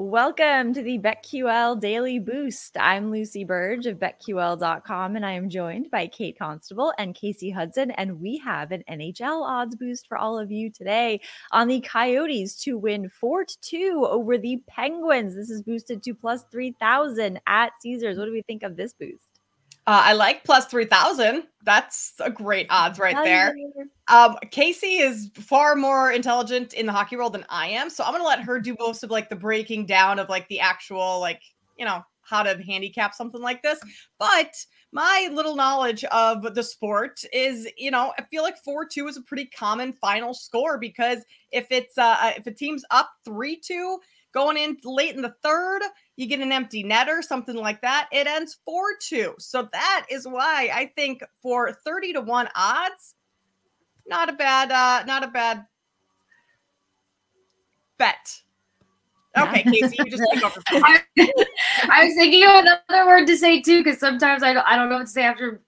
Welcome 0.00 0.74
to 0.74 0.82
the 0.82 1.00
BetQL 1.00 1.80
Daily 1.80 2.20
Boost. 2.20 2.76
I'm 2.78 3.10
Lucy 3.10 3.42
Burge 3.42 3.86
of 3.86 3.98
BetQL.com, 3.98 5.16
and 5.16 5.26
I 5.26 5.32
am 5.32 5.48
joined 5.48 5.90
by 5.90 6.06
Kate 6.06 6.38
Constable 6.38 6.92
and 6.98 7.16
Kasey 7.16 7.52
Hudson. 7.52 7.90
And 7.90 8.20
we 8.20 8.38
have 8.38 8.70
an 8.70 8.84
NHL 8.88 9.42
odds 9.42 9.74
boost 9.74 10.06
for 10.06 10.16
all 10.16 10.38
of 10.38 10.52
you 10.52 10.70
today 10.70 11.20
on 11.50 11.66
the 11.66 11.80
Coyotes 11.80 12.54
to 12.62 12.78
win 12.78 13.08
4 13.08 13.44
2 13.60 14.06
over 14.08 14.38
the 14.38 14.62
Penguins. 14.68 15.34
This 15.34 15.50
is 15.50 15.64
boosted 15.64 16.00
to 16.04 16.14
plus 16.14 16.44
3,000 16.52 17.40
at 17.48 17.72
Caesars. 17.80 18.18
What 18.18 18.26
do 18.26 18.32
we 18.32 18.42
think 18.42 18.62
of 18.62 18.76
this 18.76 18.92
boost? 18.92 19.37
Uh, 19.88 20.02
I 20.04 20.12
like 20.12 20.44
plus 20.44 20.66
3000. 20.66 21.44
That's 21.64 22.12
a 22.20 22.28
great 22.28 22.66
odds 22.68 22.98
right 22.98 23.16
there. 23.24 23.56
Um, 24.08 24.36
Kasey 24.44 25.00
is 25.00 25.30
far 25.32 25.76
more 25.76 26.12
intelligent 26.12 26.74
in 26.74 26.84
the 26.84 26.92
hockey 26.92 27.16
world 27.16 27.32
than 27.32 27.46
I 27.48 27.68
am. 27.68 27.88
So 27.88 28.04
I'm 28.04 28.12
going 28.12 28.22
to 28.22 28.28
let 28.28 28.40
her 28.40 28.60
do 28.60 28.76
most 28.78 29.02
of 29.02 29.10
like 29.10 29.30
the 29.30 29.36
breaking 29.36 29.86
down 29.86 30.18
of 30.18 30.28
like 30.28 30.46
the 30.48 30.60
actual, 30.60 31.20
like, 31.20 31.40
you 31.78 31.86
know, 31.86 32.04
how 32.20 32.42
to 32.42 32.62
handicap 32.62 33.14
something 33.14 33.40
like 33.40 33.62
this. 33.62 33.80
But 34.18 34.54
my 34.92 35.30
little 35.32 35.56
knowledge 35.56 36.04
of 36.04 36.54
the 36.54 36.62
sport 36.62 37.24
is, 37.32 37.66
you 37.78 37.90
know, 37.90 38.12
I 38.18 38.24
feel 38.24 38.42
like 38.42 38.58
4 38.58 38.84
2 38.84 39.08
is 39.08 39.16
a 39.16 39.22
pretty 39.22 39.46
common 39.46 39.94
final 39.94 40.34
score 40.34 40.76
because 40.76 41.24
if 41.50 41.66
it's, 41.70 41.96
uh, 41.96 42.32
if 42.36 42.46
a 42.46 42.52
team's 42.52 42.84
up 42.90 43.08
3 43.24 43.58
2, 43.58 43.98
going 44.32 44.56
in 44.56 44.76
late 44.84 45.14
in 45.14 45.22
the 45.22 45.34
third, 45.42 45.82
you 46.16 46.26
get 46.26 46.40
an 46.40 46.52
empty 46.52 46.84
netter, 46.84 47.22
something 47.22 47.56
like 47.56 47.80
that. 47.82 48.08
It 48.12 48.26
ends 48.26 48.58
4 48.64 48.96
2. 49.00 49.34
So 49.38 49.68
that 49.72 50.06
is 50.10 50.26
why 50.26 50.70
I 50.72 50.92
think 50.96 51.22
for 51.42 51.72
30 51.72 52.14
to 52.14 52.20
1 52.20 52.48
odds, 52.54 53.14
not 54.06 54.28
a 54.28 54.32
bad, 54.32 54.70
uh, 54.72 55.04
not 55.06 55.24
a 55.24 55.28
bad 55.28 55.66
bet. 57.98 58.40
Okay, 59.36 59.62
Kasey, 59.62 59.94
you 59.98 60.10
just 60.10 60.22
take 60.32 60.44
over. 60.44 60.60
I 61.90 62.04
was 62.04 62.14
thinking 62.14 62.44
of 62.44 62.64
another 62.64 63.06
word 63.06 63.26
to 63.26 63.36
say 63.36 63.60
too, 63.60 63.84
because 63.84 64.00
sometimes 64.00 64.42
I 64.42 64.52
don't, 64.52 64.66
I 64.66 64.76
don't 64.76 64.88
know 64.88 64.96
what 64.96 65.06
to 65.06 65.12
say 65.12 65.22
after 65.22 65.62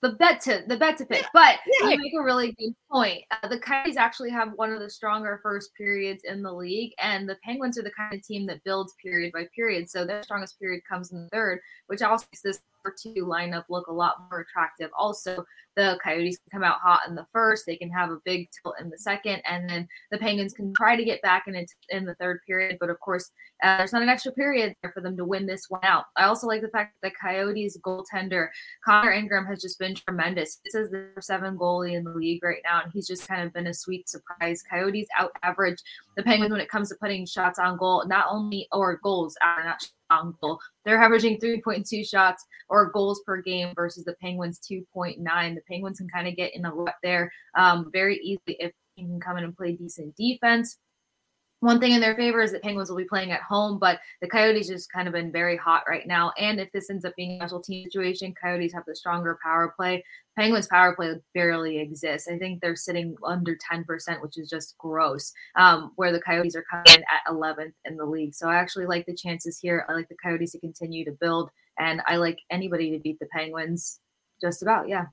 the 0.00 0.12
bet 0.12 0.40
to 0.42 0.62
the 0.66 0.76
bet 0.76 0.96
to 0.98 1.06
pick. 1.06 1.24
But 1.32 1.58
yeah. 1.66 1.90
you 1.90 1.98
make 1.98 2.12
a 2.18 2.22
really 2.22 2.52
good 2.52 2.74
point. 2.90 3.24
Uh, 3.30 3.48
the 3.48 3.58
Coyotes 3.58 3.96
actually 3.96 4.30
have 4.30 4.52
one 4.54 4.72
of 4.72 4.80
the 4.80 4.90
stronger 4.90 5.40
first 5.42 5.74
periods 5.74 6.22
in 6.24 6.42
the 6.42 6.52
league, 6.52 6.92
and 7.02 7.28
the 7.28 7.36
Penguins 7.42 7.78
are 7.78 7.82
the 7.82 7.90
kind 7.90 8.14
of 8.14 8.22
team 8.22 8.46
that 8.46 8.62
builds 8.64 8.94
period 9.02 9.32
by 9.32 9.48
period. 9.54 9.90
So 9.90 10.04
their 10.04 10.22
strongest 10.22 10.58
period 10.58 10.82
comes 10.88 11.12
in 11.12 11.22
the 11.22 11.28
third, 11.30 11.60
which 11.86 12.02
also 12.02 12.26
makes 12.32 12.42
this 12.42 12.60
two 12.92 13.26
lineup 13.26 13.64
look 13.68 13.86
a 13.88 13.92
lot 13.92 14.28
more 14.30 14.40
attractive. 14.40 14.90
Also, 14.96 15.44
the 15.76 15.98
Coyotes 16.02 16.38
can 16.38 16.60
come 16.60 16.64
out 16.64 16.80
hot 16.80 17.02
in 17.08 17.14
the 17.14 17.26
first, 17.32 17.64
they 17.64 17.76
can 17.76 17.90
have 17.90 18.10
a 18.10 18.18
big 18.24 18.48
tilt 18.50 18.74
in 18.80 18.90
the 18.90 18.98
second, 18.98 19.40
and 19.48 19.70
then 19.70 19.86
the 20.10 20.18
Penguins 20.18 20.52
can 20.52 20.72
try 20.76 20.96
to 20.96 21.04
get 21.04 21.22
back 21.22 21.46
in 21.46 21.54
it 21.54 21.70
in 21.90 22.04
the 22.04 22.16
third 22.16 22.40
period. 22.46 22.78
But 22.80 22.90
of 22.90 22.98
course, 22.98 23.30
uh, 23.62 23.78
there's 23.78 23.92
not 23.92 24.02
an 24.02 24.08
extra 24.08 24.32
period 24.32 24.74
there 24.82 24.90
for 24.92 25.00
them 25.00 25.16
to 25.16 25.24
win 25.24 25.46
this 25.46 25.66
one 25.68 25.84
out. 25.84 26.06
I 26.16 26.24
also 26.24 26.48
like 26.48 26.62
the 26.62 26.68
fact 26.68 26.94
that 27.00 27.10
the 27.10 27.14
Coyotes 27.20 27.78
goaltender 27.78 28.48
Connor 28.84 29.12
Ingram 29.12 29.46
has 29.46 29.62
just 29.62 29.78
been 29.78 29.94
tremendous. 29.94 30.60
This 30.64 30.74
is 30.74 30.90
the 30.90 31.10
seven 31.20 31.56
goalie 31.56 31.94
in 31.94 32.02
the 32.02 32.10
league 32.10 32.42
right 32.42 32.62
now, 32.64 32.82
and 32.82 32.92
he's 32.92 33.06
just 33.06 33.28
kind 33.28 33.42
of 33.42 33.52
been 33.52 33.68
a 33.68 33.74
sweet 33.74 34.08
surprise. 34.08 34.64
Coyotes 34.68 35.08
out 35.16 35.30
average 35.44 35.78
the 36.16 36.24
Penguins 36.24 36.50
when 36.50 36.60
it 36.60 36.68
comes 36.68 36.88
to 36.88 36.96
putting 37.00 37.24
shots 37.24 37.60
on 37.60 37.76
goal, 37.76 38.04
not 38.08 38.26
only 38.28 38.66
or 38.72 38.98
goals, 39.02 39.36
not 39.64 39.88
goal. 40.40 40.58
They're 40.84 41.02
averaging 41.02 41.38
3.2 41.38 42.08
shots 42.08 42.44
or 42.68 42.90
goals 42.90 43.20
per 43.26 43.40
game 43.42 43.72
versus 43.74 44.04
the 44.04 44.14
Penguins 44.20 44.60
2.9. 44.60 45.18
The 45.54 45.60
Penguins 45.68 45.98
can 45.98 46.08
kind 46.08 46.28
of 46.28 46.36
get 46.36 46.54
in 46.54 46.64
a 46.64 46.72
rut 46.72 46.94
there 47.02 47.30
um, 47.56 47.90
very 47.92 48.16
easily 48.18 48.56
if 48.60 48.72
you 48.96 49.06
can 49.06 49.20
come 49.20 49.36
in 49.36 49.44
and 49.44 49.56
play 49.56 49.72
decent 49.72 50.14
defense. 50.16 50.78
One 51.60 51.80
thing 51.80 51.90
in 51.90 52.00
their 52.00 52.14
favor 52.14 52.40
is 52.40 52.52
that 52.52 52.62
Penguins 52.62 52.88
will 52.88 52.96
be 52.96 53.04
playing 53.04 53.32
at 53.32 53.42
home, 53.42 53.80
but 53.80 53.98
the 54.22 54.28
Coyotes 54.28 54.68
just 54.68 54.92
kind 54.92 55.08
of 55.08 55.14
been 55.14 55.32
very 55.32 55.56
hot 55.56 55.82
right 55.88 56.06
now. 56.06 56.32
And 56.38 56.60
if 56.60 56.70
this 56.70 56.88
ends 56.88 57.04
up 57.04 57.16
being 57.16 57.32
a 57.32 57.48
special 57.48 57.60
team 57.60 57.84
situation, 57.84 58.32
Coyotes 58.40 58.72
have 58.72 58.84
the 58.86 58.94
stronger 58.94 59.40
power 59.42 59.74
play. 59.76 60.04
Penguins 60.36 60.68
power 60.68 60.94
play 60.94 61.16
barely 61.34 61.78
exists. 61.78 62.28
I 62.28 62.38
think 62.38 62.60
they're 62.60 62.76
sitting 62.76 63.16
under 63.24 63.58
10%, 63.72 64.22
which 64.22 64.38
is 64.38 64.48
just 64.48 64.78
gross, 64.78 65.32
um, 65.56 65.90
where 65.96 66.12
the 66.12 66.20
Coyotes 66.20 66.54
are 66.54 66.64
coming 66.70 66.86
in 66.94 67.02
at 67.02 67.28
11th 67.28 67.74
in 67.84 67.96
the 67.96 68.06
league. 68.06 68.34
So 68.36 68.48
I 68.48 68.54
actually 68.54 68.86
like 68.86 69.06
the 69.06 69.14
chances 69.16 69.58
here. 69.58 69.84
I 69.88 69.94
like 69.94 70.08
the 70.08 70.16
Coyotes 70.22 70.52
to 70.52 70.60
continue 70.60 71.04
to 71.06 71.12
build, 71.20 71.50
and 71.76 72.02
I 72.06 72.16
like 72.16 72.38
anybody 72.50 72.92
to 72.92 73.00
beat 73.00 73.18
the 73.18 73.26
Penguins 73.32 73.98
just 74.40 74.62
about. 74.62 74.88
Yeah. 74.88 75.06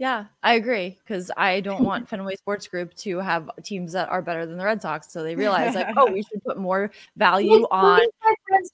Yeah, 0.00 0.24
I 0.42 0.54
agree 0.54 0.96
because 1.04 1.30
I 1.36 1.60
don't 1.60 1.84
want 1.84 2.08
Fenway 2.08 2.36
Sports 2.36 2.66
Group 2.66 2.94
to 2.94 3.18
have 3.18 3.50
teams 3.62 3.92
that 3.92 4.08
are 4.08 4.22
better 4.22 4.46
than 4.46 4.56
the 4.56 4.64
Red 4.64 4.80
Sox. 4.80 5.12
So 5.12 5.22
they 5.22 5.36
realize 5.36 5.74
like, 5.74 5.94
oh, 5.94 6.10
we 6.10 6.22
should 6.32 6.42
put 6.42 6.56
more 6.56 6.90
value 7.18 7.66
on. 7.70 8.00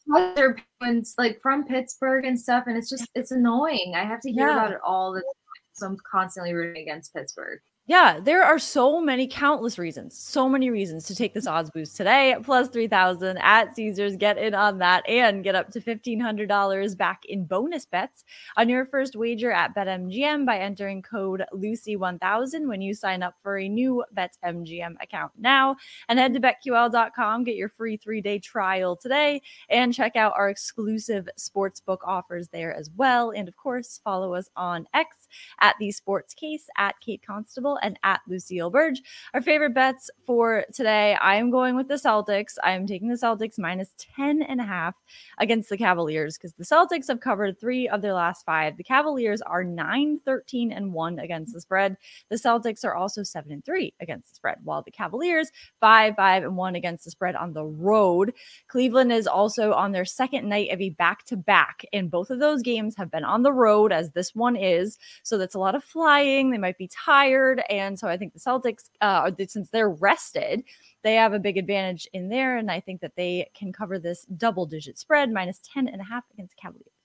My 0.06 0.52
friends 0.78 1.16
like 1.18 1.40
from 1.42 1.66
Pittsburgh 1.66 2.26
and 2.26 2.38
stuff, 2.38 2.68
and 2.68 2.78
it's 2.78 2.88
just 2.88 3.08
it's 3.16 3.32
annoying. 3.32 3.94
I 3.96 4.04
have 4.04 4.20
to 4.20 4.30
hear 4.30 4.46
yeah. 4.46 4.52
about 4.52 4.70
it 4.70 4.78
all 4.84 5.12
the 5.12 5.18
time. 5.18 5.32
So 5.72 5.86
I'm 5.86 5.96
constantly 6.08 6.52
rooting 6.52 6.82
against 6.82 7.12
Pittsburgh. 7.12 7.58
Yeah, 7.88 8.18
there 8.18 8.42
are 8.42 8.58
so 8.58 9.00
many 9.00 9.28
countless 9.28 9.78
reasons, 9.78 10.18
so 10.18 10.48
many 10.48 10.70
reasons 10.70 11.04
to 11.04 11.14
take 11.14 11.34
this 11.34 11.46
odds 11.46 11.70
boost 11.70 11.96
today. 11.96 12.32
at 12.32 12.42
Plus 12.42 12.68
3000 12.68 13.38
at 13.38 13.76
Caesars. 13.76 14.16
Get 14.16 14.38
in 14.38 14.54
on 14.54 14.78
that 14.78 15.08
and 15.08 15.44
get 15.44 15.54
up 15.54 15.70
to 15.70 15.80
$1,500 15.80 16.96
back 16.96 17.24
in 17.26 17.44
bonus 17.44 17.86
bets 17.86 18.24
on 18.56 18.68
your 18.68 18.86
first 18.86 19.14
wager 19.14 19.52
at 19.52 19.72
BetMGM 19.76 20.44
by 20.44 20.58
entering 20.58 21.00
code 21.00 21.44
Lucy1000 21.54 22.66
when 22.66 22.80
you 22.80 22.92
sign 22.92 23.22
up 23.22 23.36
for 23.40 23.56
a 23.56 23.68
new 23.68 24.02
BetMGM 24.16 25.00
account 25.00 25.30
now. 25.38 25.76
And 26.08 26.18
head 26.18 26.34
to 26.34 26.40
BetQL.com, 26.40 27.44
get 27.44 27.54
your 27.54 27.68
free 27.68 27.96
three 27.96 28.20
day 28.20 28.40
trial 28.40 28.96
today, 28.96 29.40
and 29.70 29.94
check 29.94 30.16
out 30.16 30.32
our 30.36 30.48
exclusive 30.48 31.28
sportsbook 31.38 31.98
offers 32.04 32.48
there 32.48 32.74
as 32.74 32.90
well. 32.96 33.30
And 33.30 33.46
of 33.46 33.56
course, 33.56 34.00
follow 34.02 34.34
us 34.34 34.50
on 34.56 34.88
X 34.92 35.28
at 35.60 35.76
the 35.78 35.92
Sports 35.92 36.34
Case 36.34 36.66
at 36.76 36.98
Kate 36.98 37.22
Constable 37.24 37.75
and 37.82 37.98
at 38.02 38.20
Lucille 38.28 38.70
Burge. 38.70 39.02
Our 39.34 39.40
favorite 39.40 39.74
bets 39.74 40.10
for 40.26 40.64
today, 40.72 41.16
I 41.20 41.36
am 41.36 41.50
going 41.50 41.76
with 41.76 41.88
the 41.88 41.94
Celtics. 41.94 42.54
I 42.62 42.72
am 42.72 42.86
taking 42.86 43.08
the 43.08 43.14
Celtics 43.14 43.58
minus 43.58 43.94
10 44.16 44.42
and 44.42 44.60
a 44.60 44.64
half 44.64 44.94
against 45.38 45.68
the 45.68 45.76
Cavaliers 45.76 46.36
because 46.36 46.52
the 46.54 46.64
Celtics 46.64 47.08
have 47.08 47.20
covered 47.20 47.58
three 47.58 47.88
of 47.88 48.02
their 48.02 48.14
last 48.14 48.44
five. 48.44 48.76
The 48.76 48.84
Cavaliers 48.84 49.42
are 49.42 49.64
9, 49.64 50.20
13, 50.24 50.72
and 50.72 50.92
1 50.92 51.18
against 51.18 51.52
the 51.52 51.60
spread. 51.60 51.96
The 52.30 52.36
Celtics 52.36 52.84
are 52.84 52.94
also 52.94 53.22
7 53.22 53.50
and 53.52 53.64
3 53.64 53.94
against 54.00 54.30
the 54.30 54.36
spread, 54.36 54.58
while 54.64 54.82
the 54.82 54.90
Cavaliers 54.90 55.50
5, 55.80 56.14
5, 56.16 56.42
and 56.42 56.56
1 56.56 56.74
against 56.74 57.04
the 57.04 57.10
spread 57.10 57.36
on 57.36 57.52
the 57.52 57.64
road. 57.64 58.32
Cleveland 58.68 59.12
is 59.12 59.26
also 59.26 59.72
on 59.72 59.92
their 59.92 60.04
second 60.04 60.48
night 60.48 60.72
of 60.72 60.80
a 60.80 60.90
back 60.90 61.24
to 61.26 61.36
back, 61.36 61.84
and 61.92 62.10
both 62.10 62.30
of 62.30 62.38
those 62.38 62.62
games 62.62 62.94
have 62.96 63.10
been 63.10 63.24
on 63.24 63.42
the 63.42 63.52
road, 63.52 63.92
as 63.92 64.10
this 64.10 64.34
one 64.34 64.56
is. 64.56 64.98
So 65.22 65.38
that's 65.38 65.54
a 65.54 65.58
lot 65.58 65.74
of 65.74 65.84
flying. 65.84 66.50
They 66.50 66.58
might 66.58 66.78
be 66.78 66.88
tired 66.88 67.62
And 67.68 67.98
so 67.98 68.08
I 68.08 68.16
think 68.16 68.32
the 68.32 68.40
Celtics, 68.40 68.90
uh, 69.00 69.30
since 69.48 69.70
they're 69.70 69.90
rested, 69.90 70.64
they 71.02 71.14
have 71.14 71.32
a 71.32 71.38
big 71.38 71.56
advantage 71.56 72.08
in 72.12 72.28
there. 72.28 72.56
And 72.56 72.70
I 72.70 72.80
think 72.80 73.00
that 73.00 73.16
they 73.16 73.48
can 73.54 73.72
cover 73.72 73.98
this 73.98 74.24
double 74.36 74.66
digit 74.66 74.98
spread 74.98 75.32
minus 75.32 75.60
10 75.72 75.88
and 75.88 76.00
a 76.00 76.04
half 76.04 76.24
against 76.32 76.56
Cavaliers. 76.56 76.95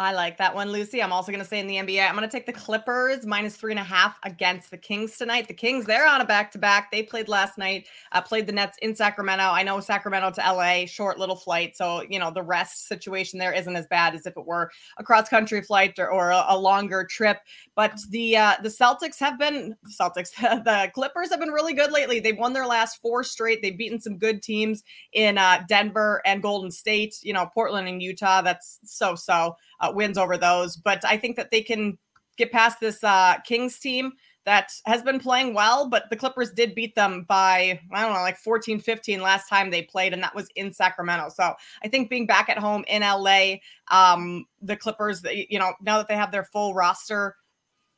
I 0.00 0.12
like 0.12 0.38
that 0.38 0.54
one, 0.54 0.70
Lucy. 0.70 1.02
I'm 1.02 1.12
also 1.12 1.32
going 1.32 1.42
to 1.42 1.48
say 1.48 1.58
in 1.58 1.66
the 1.66 1.74
NBA, 1.74 2.08
I'm 2.08 2.14
going 2.14 2.26
to 2.26 2.30
take 2.30 2.46
the 2.46 2.52
Clippers 2.52 3.26
minus 3.26 3.56
three 3.56 3.72
and 3.72 3.80
a 3.80 3.84
half 3.84 4.16
against 4.22 4.70
the 4.70 4.76
Kings 4.76 5.16
tonight. 5.18 5.48
The 5.48 5.54
Kings, 5.54 5.86
they're 5.86 6.06
on 6.06 6.20
a 6.20 6.24
back 6.24 6.52
to 6.52 6.58
back. 6.58 6.92
They 6.92 7.02
played 7.02 7.26
last 7.26 7.58
night, 7.58 7.88
uh, 8.12 8.22
played 8.22 8.46
the 8.46 8.52
Nets 8.52 8.78
in 8.80 8.94
Sacramento. 8.94 9.42
I 9.42 9.64
know 9.64 9.80
Sacramento 9.80 10.30
to 10.30 10.40
LA, 10.40 10.86
short 10.86 11.18
little 11.18 11.34
flight. 11.34 11.76
So, 11.76 12.04
you 12.08 12.20
know, 12.20 12.30
the 12.30 12.44
rest 12.44 12.86
situation 12.86 13.40
there 13.40 13.52
isn't 13.52 13.74
as 13.74 13.88
bad 13.88 14.14
as 14.14 14.24
if 14.24 14.36
it 14.36 14.46
were 14.46 14.70
a 14.98 15.02
cross 15.02 15.28
country 15.28 15.62
flight 15.62 15.98
or, 15.98 16.08
or 16.08 16.30
a, 16.30 16.44
a, 16.50 16.56
longer 16.56 17.04
trip. 17.04 17.38
But 17.74 17.98
the 18.10 18.36
uh, 18.36 18.54
the 18.62 18.68
Celtics 18.68 19.18
have 19.18 19.36
been, 19.36 19.74
Celtics, 20.00 20.30
the 20.64 20.92
Clippers 20.94 21.30
have 21.30 21.40
been 21.40 21.50
really 21.50 21.74
good 21.74 21.90
lately. 21.90 22.20
They've 22.20 22.38
won 22.38 22.52
their 22.52 22.66
last 22.66 23.02
four 23.02 23.24
straight. 23.24 23.62
They've 23.62 23.76
beaten 23.76 24.00
some 24.00 24.16
good 24.16 24.42
teams 24.42 24.84
in 25.12 25.38
uh, 25.38 25.64
Denver 25.68 26.22
and 26.24 26.40
Golden 26.40 26.70
State, 26.70 27.16
you 27.22 27.32
know, 27.32 27.50
Portland 27.52 27.88
and 27.88 28.00
Utah. 28.00 28.42
That's 28.42 28.78
so 28.84 29.16
so 29.16 29.56
uh, 29.80 29.87
wins 29.94 30.18
over 30.18 30.36
those. 30.36 30.76
But 30.76 31.04
I 31.04 31.16
think 31.16 31.36
that 31.36 31.50
they 31.50 31.62
can 31.62 31.98
get 32.36 32.52
past 32.52 32.80
this 32.80 33.02
uh, 33.04 33.36
Kings 33.44 33.78
team 33.78 34.12
that 34.48 34.72
has 34.86 35.02
been 35.02 35.20
playing 35.20 35.52
well, 35.52 35.90
but 35.90 36.08
the 36.08 36.16
Clippers 36.16 36.50
did 36.50 36.74
beat 36.74 36.94
them 36.94 37.26
by, 37.28 37.78
I 37.92 38.02
don't 38.02 38.14
know, 38.14 38.20
like 38.20 38.38
14 38.38 38.80
15 38.80 39.20
last 39.20 39.46
time 39.46 39.70
they 39.70 39.82
played, 39.82 40.14
and 40.14 40.22
that 40.22 40.34
was 40.34 40.48
in 40.56 40.72
Sacramento. 40.72 41.28
So 41.28 41.52
I 41.82 41.88
think 41.88 42.08
being 42.08 42.26
back 42.26 42.48
at 42.48 42.56
home 42.56 42.82
in 42.88 43.02
LA, 43.02 43.56
um, 43.90 44.46
the 44.62 44.74
Clippers, 44.74 45.22
you 45.30 45.58
know, 45.58 45.74
now 45.82 45.98
that 45.98 46.08
they 46.08 46.16
have 46.16 46.32
their 46.32 46.44
full 46.44 46.72
roster 46.72 47.36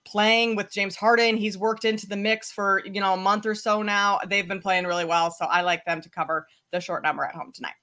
playing 0.04 0.56
with 0.56 0.72
James 0.72 0.96
Harden, 0.96 1.36
he's 1.36 1.56
worked 1.56 1.84
into 1.84 2.08
the 2.08 2.16
mix 2.16 2.50
for, 2.50 2.82
you 2.84 3.00
know, 3.00 3.14
a 3.14 3.16
month 3.16 3.46
or 3.46 3.54
so 3.54 3.82
now. 3.82 4.18
They've 4.26 4.48
been 4.48 4.60
playing 4.60 4.86
really 4.86 5.04
well. 5.04 5.30
So 5.30 5.44
I 5.44 5.60
like 5.60 5.84
them 5.84 6.00
to 6.00 6.10
cover 6.10 6.48
the 6.72 6.80
short 6.80 7.04
number 7.04 7.24
at 7.24 7.34
home 7.34 7.52
tonight. 7.54 7.74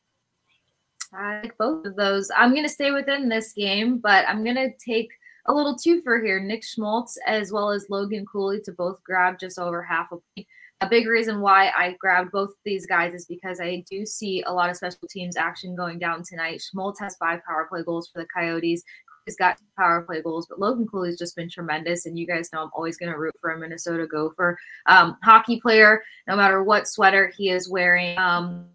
I 1.13 1.41
like 1.41 1.57
both 1.57 1.85
of 1.85 1.95
those. 1.95 2.29
I'm 2.35 2.51
going 2.51 2.63
to 2.63 2.69
stay 2.69 2.91
within 2.91 3.29
this 3.29 3.53
game, 3.53 3.99
but 3.99 4.27
I'm 4.27 4.43
going 4.43 4.55
to 4.55 4.71
take 4.77 5.09
a 5.45 5.53
little 5.53 5.75
twofer 5.75 6.23
here. 6.23 6.39
Nick 6.39 6.63
Schmaltz 6.63 7.17
as 7.25 7.51
well 7.51 7.71
as 7.71 7.89
Logan 7.89 8.25
Cooley 8.25 8.61
to 8.61 8.71
both 8.71 9.03
grab 9.03 9.39
just 9.39 9.59
over 9.59 9.81
half 9.81 10.07
a 10.11 10.17
point. 10.17 10.47
A 10.81 10.87
big 10.87 11.07
reason 11.07 11.41
why 11.41 11.71
I 11.75 11.95
grabbed 11.99 12.31
both 12.31 12.51
these 12.63 12.85
guys 12.85 13.13
is 13.13 13.25
because 13.25 13.59
I 13.59 13.83
do 13.89 14.05
see 14.05 14.43
a 14.43 14.53
lot 14.53 14.69
of 14.69 14.75
special 14.75 15.07
teams 15.09 15.35
action 15.35 15.75
going 15.75 15.97
down 15.97 16.21
tonight. 16.23 16.61
Schmaltz 16.61 16.99
has 16.99 17.15
five 17.15 17.39
power 17.47 17.65
play 17.67 17.81
goals 17.83 18.09
for 18.09 18.21
the 18.21 18.27
Coyotes. 18.27 18.83
He's 19.25 19.35
got 19.35 19.57
power 19.75 20.03
play 20.03 20.21
goals, 20.21 20.45
but 20.47 20.59
Logan 20.59 20.87
Cooley's 20.87 21.17
just 21.17 21.35
been 21.35 21.49
tremendous. 21.49 22.05
And 22.05 22.17
you 22.17 22.27
guys 22.27 22.53
know 22.53 22.61
I'm 22.61 22.69
always 22.73 22.95
going 22.95 23.11
to 23.11 23.17
root 23.17 23.33
for 23.41 23.49
a 23.49 23.59
Minnesota 23.59 24.05
Gopher. 24.05 24.57
Um, 24.85 25.17
hockey 25.23 25.59
player, 25.59 26.03
no 26.27 26.35
matter 26.35 26.63
what 26.63 26.87
sweater 26.87 27.31
he 27.35 27.49
is 27.49 27.69
wearing. 27.69 28.17
Um, 28.19 28.67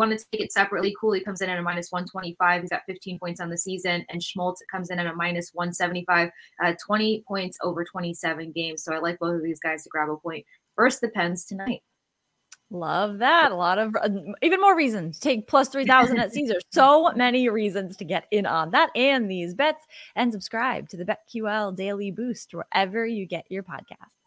want 0.00 0.18
to 0.18 0.26
take 0.32 0.40
it 0.40 0.52
separately, 0.52 0.94
Cooley 0.98 1.20
comes 1.20 1.40
in 1.40 1.50
at 1.50 1.58
a 1.58 1.62
minus 1.62 1.92
125. 1.92 2.62
He's 2.62 2.70
got 2.70 2.82
15 2.86 3.18
points 3.18 3.40
on 3.40 3.50
the 3.50 3.58
season. 3.58 4.04
And 4.08 4.22
Schmaltz 4.22 4.62
comes 4.70 4.90
in 4.90 4.98
at 4.98 5.06
a 5.06 5.14
minus 5.14 5.50
175, 5.52 6.30
uh, 6.64 6.74
20 6.84 7.24
points 7.28 7.58
over 7.62 7.84
27 7.84 8.52
games. 8.52 8.82
So 8.82 8.94
I 8.94 8.98
like 8.98 9.18
both 9.18 9.36
of 9.36 9.42
these 9.42 9.60
guys 9.60 9.84
to 9.84 9.90
grab 9.90 10.08
a 10.08 10.16
point. 10.16 10.44
First, 10.74 11.00
the 11.00 11.08
Pens 11.08 11.44
tonight. 11.44 11.82
Love 12.72 13.18
that. 13.18 13.50
A 13.50 13.54
lot 13.54 13.78
of 13.78 13.96
uh, 14.00 14.08
even 14.42 14.60
more 14.60 14.76
reasons 14.76 15.18
take 15.18 15.48
plus 15.48 15.68
3000 15.68 16.18
at 16.18 16.32
Caesar. 16.32 16.54
So 16.70 17.12
many 17.16 17.48
reasons 17.48 17.96
to 17.96 18.04
get 18.04 18.26
in 18.30 18.46
on 18.46 18.70
that 18.70 18.90
and 18.94 19.30
these 19.30 19.54
bets 19.54 19.84
and 20.14 20.32
subscribe 20.32 20.88
to 20.90 20.96
the 20.96 21.04
BetQL 21.04 21.76
Daily 21.76 22.12
Boost 22.12 22.54
wherever 22.54 23.04
you 23.04 23.26
get 23.26 23.44
your 23.50 23.64
podcast. 23.64 24.19